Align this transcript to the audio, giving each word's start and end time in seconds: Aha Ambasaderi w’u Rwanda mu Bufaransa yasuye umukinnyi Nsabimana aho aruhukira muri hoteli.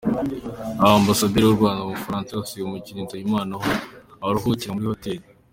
Aha 0.81 0.93
Ambasaderi 1.01 1.45
w’u 1.45 1.57
Rwanda 1.57 1.81
mu 1.85 1.93
Bufaransa 1.97 2.29
yasuye 2.31 2.63
umukinnyi 2.65 3.01
Nsabimana 3.05 3.53
aho 3.57 3.69
aruhukira 4.31 4.75
muri 4.75 4.89
hoteli. 4.93 5.25